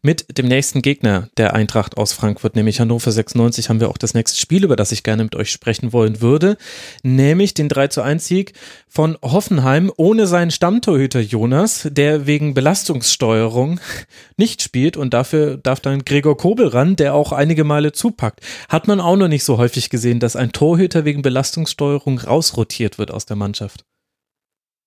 [0.00, 4.14] Mit dem nächsten Gegner der Eintracht aus Frankfurt, nämlich Hannover 96, haben wir auch das
[4.14, 6.56] nächste Spiel, über das ich gerne mit euch sprechen wollen würde,
[7.02, 8.52] nämlich den 3 zu 1 Sieg
[8.88, 13.80] von Hoffenheim ohne seinen Stammtorhüter Jonas, der wegen Belastungssteuerung
[14.36, 18.40] nicht spielt und dafür darf dann Gregor Kobel ran, der auch einige Male zupackt.
[18.68, 23.10] Hat man auch noch nicht so häufig gesehen, dass ein Torhüter wegen Belastungssteuerung rausrotiert wird
[23.10, 23.84] aus der Mannschaft.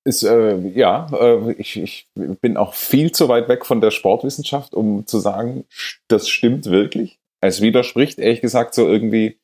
[0.04, 4.74] Ist, äh, ja, äh, ich, ich bin auch viel zu weit weg von der Sportwissenschaft,
[4.74, 5.66] um zu sagen,
[6.08, 7.20] das stimmt wirklich.
[7.40, 9.38] Es widerspricht, ehrlich gesagt, so irgendwie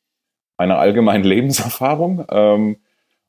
[0.58, 2.26] einer allgemeinen Lebenserfahrung.
[2.30, 2.78] Ähm,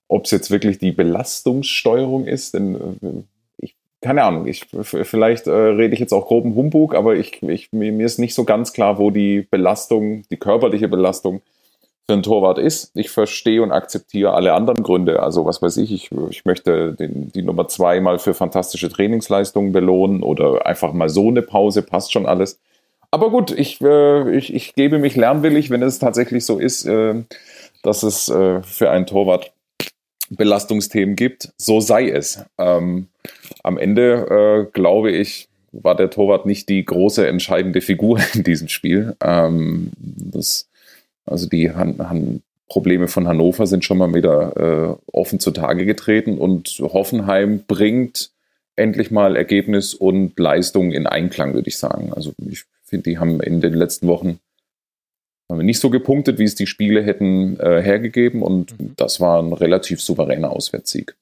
[0.09, 3.23] Ob es jetzt wirklich die Belastungssteuerung ist, denn äh,
[3.59, 7.73] ich, keine Ahnung, ich, vielleicht äh, rede ich jetzt auch groben Humbug, aber ich, ich,
[7.73, 11.43] mir, ist nicht so ganz klar, wo die Belastung, die körperliche Belastung
[12.09, 12.91] für ein Torwart ist.
[12.95, 15.23] Ich verstehe und akzeptiere alle anderen Gründe.
[15.23, 19.73] Also was weiß ich, ich, ich möchte den, die Nummer zwei mal für fantastische Trainingsleistungen
[19.73, 22.61] belohnen oder einfach mal so eine Pause, passt schon alles.
[23.11, 27.15] Aber gut, ich, äh, ich, ich gebe mich lernwillig, wenn es tatsächlich so ist, äh,
[27.83, 29.53] dass es äh, für einen Torwart
[30.31, 31.53] Belastungsthemen gibt.
[31.59, 32.43] So sei es.
[32.57, 33.09] Ähm,
[33.63, 38.69] am Ende äh, glaube ich, war der Torwart nicht die große entscheidende Figur in diesem
[38.69, 39.15] Spiel.
[39.23, 40.69] Ähm, das
[41.29, 46.39] also die Han Han Probleme von Hannover sind schon mal wieder äh, offen zutage getreten
[46.39, 48.31] und Hoffenheim bringt
[48.77, 52.13] endlich mal Ergebnis und Leistung in Einklang, würde ich sagen.
[52.13, 54.39] Also ich finde, die haben in den letzten Wochen
[55.49, 58.93] haben nicht so gepunktet, wie es die Spiele hätten äh, hergegeben und mhm.
[58.97, 61.17] das war ein relativ souveräner Auswärtssieg.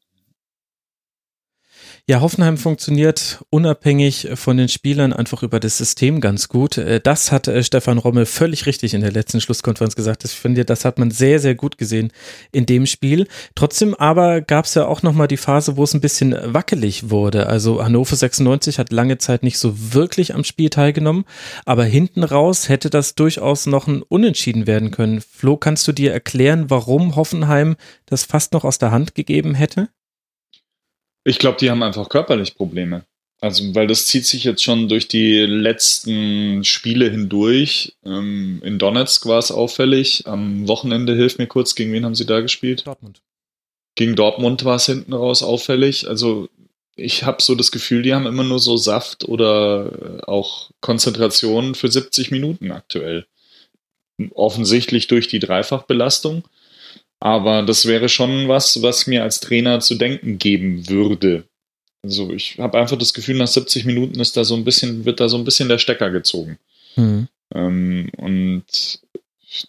[2.08, 6.78] Ja, Hoffenheim funktioniert unabhängig von den Spielern einfach über das System ganz gut.
[6.78, 10.24] Äh, das hat äh, Stefan Rommel völlig richtig in der letzten Schlusskonferenz gesagt.
[10.24, 12.12] Ich finde, das hat man sehr, sehr gut gesehen
[12.52, 13.26] in dem Spiel.
[13.56, 17.48] Trotzdem aber gab es ja auch nochmal die Phase, wo es ein bisschen wackelig wurde.
[17.48, 21.24] Also Hannover 96 hat lange Zeit nicht so wirklich am Spiel teilgenommen,
[21.64, 25.20] aber hinten raus hätte das durchaus noch ein Unentschieden werden können.
[25.20, 27.74] Flo, kannst du dir erklären, warum Hoffenheim
[28.04, 29.88] das fast noch aus der Hand gegeben hätte?
[31.26, 33.04] Ich glaube, die haben einfach körperlich Probleme.
[33.40, 37.96] Also, weil das zieht sich jetzt schon durch die letzten Spiele hindurch.
[38.04, 40.22] Ähm, in Donetsk war es auffällig.
[40.28, 42.86] Am Wochenende, hilf mir kurz, gegen wen haben sie da gespielt?
[42.86, 43.22] Dortmund.
[43.96, 46.08] Gegen Dortmund war es hinten raus auffällig.
[46.08, 46.48] Also,
[46.94, 51.90] ich habe so das Gefühl, die haben immer nur so Saft oder auch Konzentration für
[51.90, 53.26] 70 Minuten aktuell.
[54.32, 56.44] Offensichtlich durch die Dreifachbelastung.
[57.20, 61.44] Aber das wäre schon was, was mir als Trainer zu denken geben würde.
[62.02, 65.20] Also ich habe einfach das Gefühl, nach 70 Minuten ist da so ein bisschen, wird
[65.20, 66.58] da so ein bisschen der Stecker gezogen.
[66.94, 67.28] Mhm.
[67.54, 68.64] Ähm, und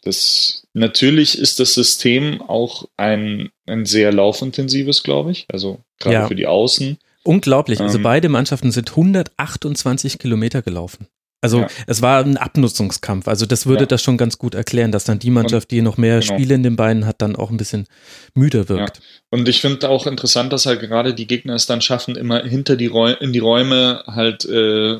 [0.03, 5.46] das natürlich ist das System auch ein, ein sehr laufintensives, glaube ich.
[5.50, 6.28] Also gerade ja.
[6.28, 6.97] für die Außen.
[7.24, 7.80] Unglaublich.
[7.80, 11.07] Also ähm, beide Mannschaften sind 128 Kilometer gelaufen.
[11.40, 11.68] Also ja.
[11.86, 13.28] es war ein Abnutzungskampf.
[13.28, 13.88] Also das würde ja.
[13.88, 16.34] das schon ganz gut erklären, dass dann die Mannschaft, die noch mehr genau.
[16.34, 17.86] Spiele in den Beinen hat, dann auch ein bisschen
[18.34, 18.98] müder wirkt.
[18.98, 19.03] Ja.
[19.30, 22.75] Und ich finde auch interessant, dass halt gerade die Gegner es dann schaffen, immer hinter
[22.75, 24.98] die Räume, in die Räume halt äh,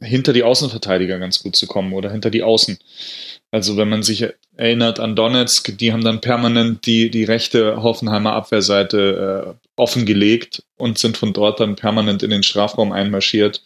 [0.00, 2.78] hinter die Außenverteidiger ganz gut zu kommen oder hinter die Außen.
[3.50, 8.32] Also wenn man sich erinnert an Donetsk, die haben dann permanent die, die rechte Hoffenheimer
[8.34, 13.62] Abwehrseite äh, offengelegt und sind von dort dann permanent in den Strafraum einmarschiert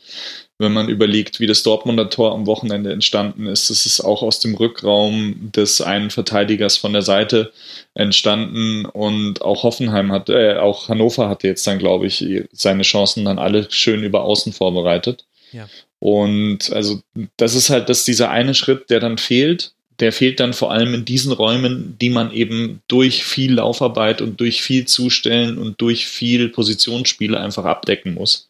[0.62, 3.68] wenn man überlegt, wie das Dortmunder Tor am Wochenende entstanden ist.
[3.68, 7.52] Es ist auch aus dem Rückraum des einen Verteidigers von der Seite
[7.94, 13.24] entstanden und auch Hoffenheim hat, äh, auch Hannover hatte jetzt dann, glaube ich, seine Chancen
[13.24, 15.26] dann alle schön über außen vorbereitet.
[15.52, 15.68] Ja.
[16.02, 17.00] Und also
[17.36, 20.94] das ist halt, dass dieser eine Schritt, der dann fehlt, der fehlt dann vor allem
[20.94, 26.08] in diesen Räumen, die man eben durch viel Laufarbeit und durch viel Zustellen und durch
[26.08, 28.48] viel Positionsspiele einfach abdecken muss.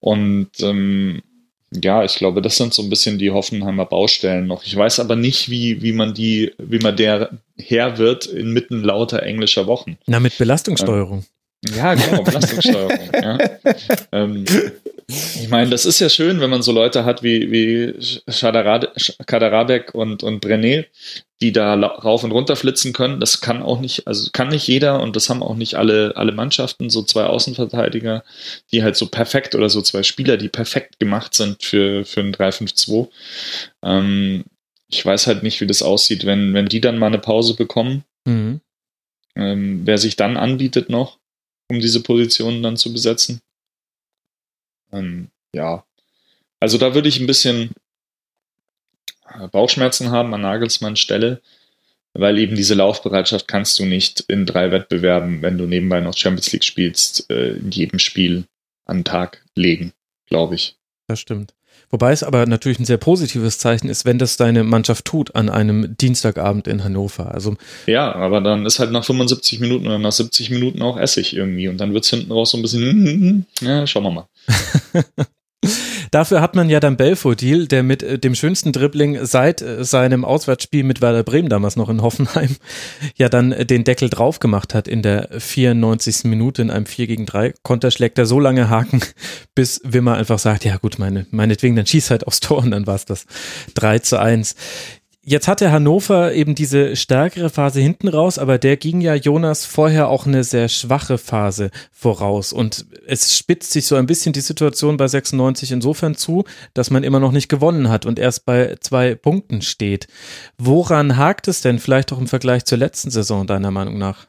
[0.00, 1.22] Und ähm,
[1.70, 4.62] ja, ich glaube, das sind so ein bisschen die Hoffenheimer Baustellen noch.
[4.62, 9.22] Ich weiß aber nicht, wie, wie man die, wie man der Herr wird inmitten lauter
[9.22, 9.96] englischer Wochen.
[10.06, 11.24] Na, mit Belastungssteuerung.
[11.74, 13.10] Ja, genau, Belastungssteuerung.
[13.14, 13.38] ja.
[14.12, 14.44] ähm,
[15.10, 17.94] ich meine, das ist ja schön, wenn man so Leute hat wie, wie
[18.30, 20.84] Kaderabek und, und Brené,
[21.40, 23.18] die da rauf und runter flitzen können.
[23.18, 26.32] Das kann auch nicht, also kann nicht jeder und das haben auch nicht alle, alle
[26.32, 28.22] Mannschaften, so zwei Außenverteidiger,
[28.70, 32.34] die halt so perfekt oder so zwei Spieler, die perfekt gemacht sind für, für ein
[32.34, 33.08] 3-5-2.
[33.82, 34.44] Ähm,
[34.90, 38.04] ich weiß halt nicht, wie das aussieht, wenn, wenn die dann mal eine Pause bekommen.
[38.26, 38.60] Mhm.
[39.36, 41.18] Ähm, wer sich dann anbietet noch,
[41.70, 43.40] um diese Positionen dann zu besetzen.
[44.92, 45.84] Ähm, ja,
[46.60, 47.70] also da würde ich ein bisschen
[49.28, 51.40] äh, Bauchschmerzen haben an Nagelsmanns Stelle,
[52.14, 56.52] weil eben diese Laufbereitschaft kannst du nicht in drei Wettbewerben, wenn du nebenbei noch Champions
[56.52, 58.44] League spielst, äh, in jedem Spiel
[58.86, 59.92] an den Tag legen,
[60.26, 60.76] glaube ich.
[61.06, 61.54] Das stimmt.
[61.90, 65.48] Wobei es aber natürlich ein sehr positives Zeichen ist, wenn das deine Mannschaft tut an
[65.48, 67.32] einem Dienstagabend in Hannover.
[67.32, 67.56] Also
[67.86, 71.68] ja, aber dann ist halt nach 75 Minuten oder nach 70 Minuten auch Essig irgendwie
[71.68, 74.28] und dann wird es hinten raus so ein bisschen, ja, schauen wir mal.
[76.10, 80.24] Dafür hat man ja dann Belfodil, der mit äh, dem schönsten Dribbling seit äh, seinem
[80.24, 82.56] Auswärtsspiel mit Werder Bremen damals noch in Hoffenheim
[83.16, 86.24] ja dann äh, den Deckel drauf gemacht hat in der 94.
[86.24, 89.00] Minute in einem 4 gegen 3 Konter schlägt er so lange Haken,
[89.54, 92.86] bis Wimmer einfach sagt, ja gut, meine, meinetwegen, dann schieß halt aufs Tor und dann
[92.86, 93.26] war es das
[93.74, 94.54] 3 zu 1.
[95.30, 100.08] Jetzt hatte Hannover eben diese stärkere Phase hinten raus, aber der ging ja Jonas vorher
[100.08, 102.54] auch eine sehr schwache Phase voraus.
[102.54, 107.04] Und es spitzt sich so ein bisschen die Situation bei 96 insofern zu, dass man
[107.04, 110.06] immer noch nicht gewonnen hat und erst bei zwei Punkten steht.
[110.56, 114.28] Woran hakt es denn vielleicht auch im Vergleich zur letzten Saison, deiner Meinung nach?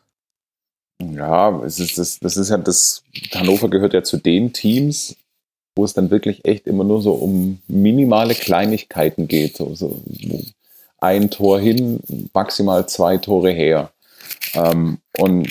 [1.01, 5.15] Ja, es ist, das, das ist ja das, Hannover gehört ja zu den Teams,
[5.77, 9.55] wo es dann wirklich echt immer nur so um minimale Kleinigkeiten geht.
[9.55, 10.03] So,
[11.01, 11.99] ein Tor hin,
[12.33, 13.91] maximal zwei Tore her.
[14.53, 15.49] Ähm, und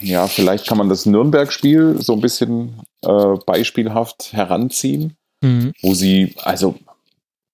[0.00, 5.72] ja, vielleicht kann man das Nürnberg-Spiel so ein bisschen äh, beispielhaft heranziehen, mhm.
[5.82, 6.76] wo sie also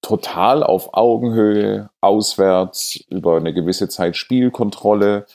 [0.02, 5.26] total auf Augenhöhe, auswärts, über eine gewisse Zeit Spielkontrolle,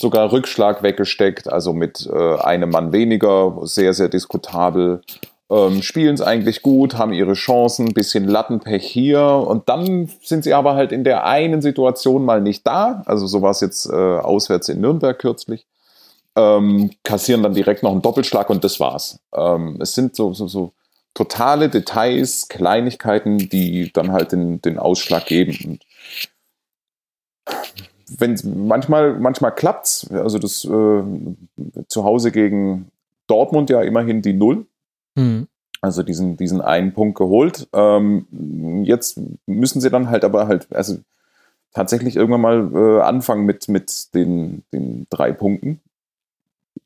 [0.00, 5.02] sogar Rückschlag weggesteckt, also mit äh, einem Mann weniger, sehr, sehr diskutabel
[5.50, 9.22] ähm, spielen es eigentlich gut, haben ihre Chancen, bisschen Lattenpech hier.
[9.22, 13.42] Und dann sind sie aber halt in der einen Situation mal nicht da, also so
[13.42, 15.66] war es jetzt äh, auswärts in Nürnberg kürzlich,
[16.36, 19.20] ähm, kassieren dann direkt noch einen Doppelschlag und das war's.
[19.34, 20.72] Ähm, es sind so, so, so
[21.12, 25.56] totale Details, Kleinigkeiten, die dann halt den, den Ausschlag geben.
[25.64, 25.84] Und
[28.18, 31.02] wenn manchmal manchmal klappt's, also das äh,
[31.88, 32.90] zu Hause gegen
[33.26, 34.66] Dortmund ja immerhin die Null
[35.14, 35.48] Mhm.
[35.80, 37.68] Also diesen, diesen einen Punkt geholt.
[37.74, 38.26] Ähm,
[38.84, 40.96] jetzt müssen sie dann halt aber halt, also
[41.74, 45.80] tatsächlich irgendwann mal äh, anfangen mit, mit den, den drei Punkten.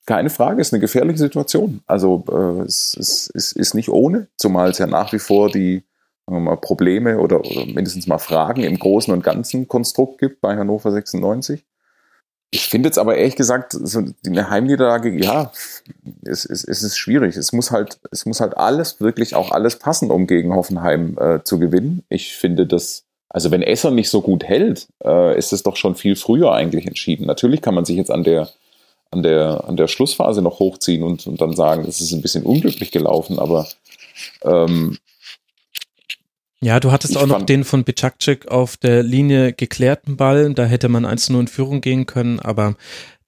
[0.04, 1.80] Keine Frage, ist eine gefährliche Situation.
[1.86, 5.84] Also äh, es, es, es ist nicht ohne, zumal es ja nach wie vor die
[6.26, 10.90] mal, Probleme oder, oder mindestens mal Fragen im Großen und Ganzen Konstrukt gibt bei Hannover
[10.90, 11.64] 96.
[12.50, 15.52] Ich finde jetzt aber ehrlich gesagt, so eine Heimniederlage, ja,
[16.24, 17.36] es, es, es ist schwierig.
[17.36, 21.42] Es muss halt, es muss halt alles, wirklich auch alles passen, um gegen Hoffenheim äh,
[21.44, 22.04] zu gewinnen.
[22.08, 25.94] Ich finde das, also wenn Esser nicht so gut hält, äh, ist es doch schon
[25.94, 27.26] viel früher eigentlich entschieden.
[27.26, 28.48] Natürlich kann man sich jetzt an der,
[29.10, 32.44] an der, an der Schlussphase noch hochziehen und, und dann sagen, es ist ein bisschen
[32.44, 33.66] unglücklich gelaufen, aber
[34.42, 34.96] ähm,
[36.60, 40.52] ja, du hattest ich auch noch den von Bicakcik auf der Linie geklärten Ball.
[40.54, 42.74] Da hätte man 1-0 in Führung gehen können, aber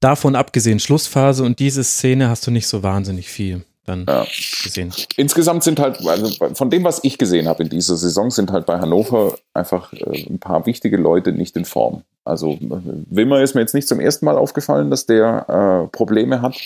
[0.01, 4.27] davon abgesehen, Schlussphase und diese Szene hast du nicht so wahnsinnig viel dann ja.
[4.63, 4.93] gesehen.
[5.17, 8.67] Insgesamt sind halt, also von dem, was ich gesehen habe in dieser Saison, sind halt
[8.67, 12.03] bei Hannover einfach äh, ein paar wichtige Leute nicht in Form.
[12.25, 16.57] Also Wimmer ist mir jetzt nicht zum ersten Mal aufgefallen, dass der äh, Probleme hat.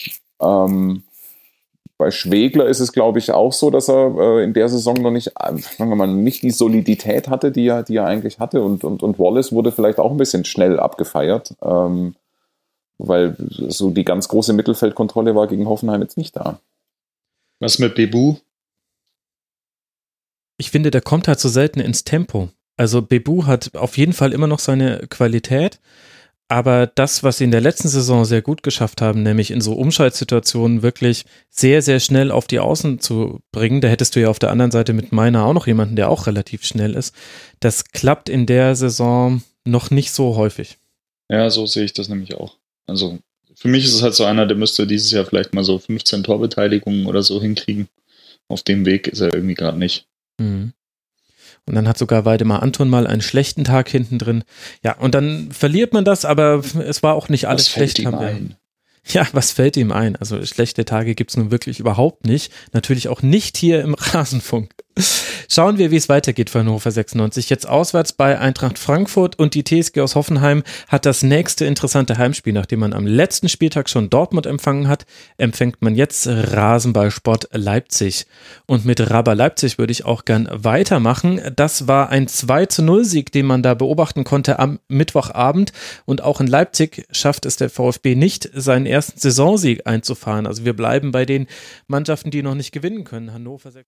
[0.41, 1.05] Ähm,
[1.97, 5.11] bei Schwegler ist es, glaube ich, auch so, dass er äh, in der Saison noch
[5.11, 8.63] nicht, äh, sagen wir mal, nicht die Solidität hatte, die er, die er eigentlich hatte.
[8.63, 12.17] Und, und, und Wallace wurde vielleicht auch ein bisschen schnell abgefeiert, ähm,
[12.99, 16.59] weil so die ganz große Mittelfeldkontrolle war gegen Hoffenheim jetzt nicht da.
[17.61, 18.37] Was mit Bebu?
[20.57, 22.49] Ich finde, der kommt halt so selten ins Tempo.
[22.77, 25.81] Also Bebu hat auf jeden Fall immer noch seine Qualität.
[26.49, 29.73] Aber das, was sie in der letzten Saison sehr gut geschafft haben, nämlich in so
[29.73, 34.39] Umschaltsituationen wirklich sehr, sehr schnell auf die Außen zu bringen, da hättest du ja auf
[34.39, 37.15] der anderen Seite mit Meiner auch noch jemanden, der auch relativ schnell ist.
[37.61, 40.79] Das klappt in der Saison noch nicht so häufig.
[41.31, 42.57] Ja, so sehe ich das nämlich auch.
[42.87, 43.19] Also
[43.55, 46.25] für mich ist es halt so einer, der müsste dieses Jahr vielleicht mal so 15
[46.25, 47.89] Torbeteiligungen oder so hinkriegen.
[48.49, 50.07] Auf dem Weg ist er irgendwie gerade nicht.
[50.39, 50.73] Mhm.
[51.67, 54.45] Und dann hat sogar Weidemar Anton mal einen schlechten Tag hinten drin.
[54.83, 58.09] Ja, und dann verliert man das, aber es war auch nicht alles Was fällt schlecht.
[58.09, 58.57] ihm ein?
[59.07, 60.17] Ja, was fällt ihm ein?
[60.17, 62.53] Also schlechte Tage gibt's nun wirklich überhaupt nicht.
[62.73, 64.71] Natürlich auch nicht hier im Rasenfunk.
[65.55, 67.49] Schauen wir, wie es weitergeht für Hannover 96.
[67.49, 72.53] Jetzt auswärts bei Eintracht Frankfurt und die TSG aus Hoffenheim hat das nächste interessante Heimspiel.
[72.53, 75.07] Nachdem man am letzten Spieltag schon Dortmund empfangen hat,
[75.37, 78.27] empfängt man jetzt Rasenballsport Leipzig.
[78.67, 81.41] Und mit Raber Leipzig würde ich auch gern weitermachen.
[81.55, 85.73] Das war ein 2 zu 0 Sieg, den man da beobachten konnte am Mittwochabend.
[86.05, 90.49] Und auch in Leipzig schafft es der VfB nicht, seinen ersten Saisonsieg einzufahren.
[90.49, 91.47] Also wir bleiben bei den
[91.87, 93.33] Mannschaften, die noch nicht gewinnen können.
[93.33, 93.87] Hannover 6.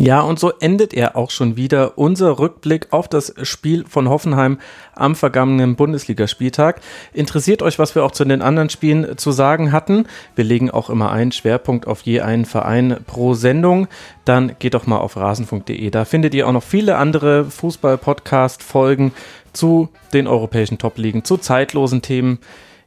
[0.00, 4.58] Ja, und so endet er auch schon wieder unser Rückblick auf das Spiel von Hoffenheim
[4.94, 6.80] am vergangenen Bundesligaspieltag.
[7.12, 10.06] Interessiert euch, was wir auch zu den anderen Spielen zu sagen hatten?
[10.34, 13.88] Wir legen auch immer einen Schwerpunkt auf je einen Verein pro Sendung.
[14.24, 15.90] Dann geht doch mal auf rasenfunk.de.
[15.90, 19.12] Da findet ihr auch noch viele andere Fußball-Podcast-Folgen
[19.52, 22.38] zu den europäischen Top-Ligen, zu zeitlosen Themen.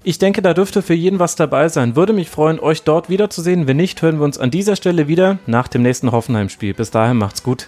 [0.04, 1.96] Ich denke, da dürfte für jeden was dabei sein.
[1.96, 3.68] Würde mich freuen, euch dort wiederzusehen.
[3.68, 6.74] Wenn nicht, hören wir uns an dieser Stelle wieder nach dem nächsten Hoffenheim-Spiel.
[6.74, 7.68] Bis dahin macht's gut.